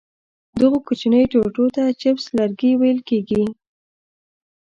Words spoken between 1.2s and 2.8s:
ټوټو ته چپس لرګي